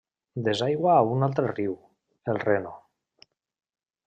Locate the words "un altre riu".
1.17-1.75